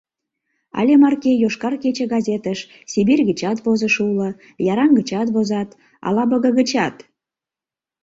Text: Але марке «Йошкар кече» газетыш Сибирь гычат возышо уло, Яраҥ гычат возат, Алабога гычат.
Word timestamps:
Але 0.79 0.93
марке 1.03 1.31
«Йошкар 1.43 1.73
кече» 1.83 2.05
газетыш 2.13 2.59
Сибирь 2.91 3.23
гычат 3.29 3.57
возышо 3.65 4.01
уло, 4.11 4.29
Яраҥ 4.71 4.89
гычат 4.99 5.27
возат, 5.35 5.69
Алабога 6.07 6.51
гычат. 6.59 6.95